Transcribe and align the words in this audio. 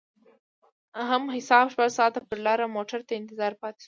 په 0.91 1.01
حساب 1.37 1.65
شپږ 1.73 1.89
ساعته 1.97 2.19
پر 2.29 2.37
لار 2.45 2.59
موټر 2.75 2.99
ته 3.07 3.13
انتظار 3.15 3.53
پاتې 3.61 3.77
شوم. 3.79 3.79